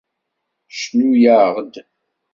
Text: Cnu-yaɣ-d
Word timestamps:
Cnu-yaɣ-d 0.79 1.73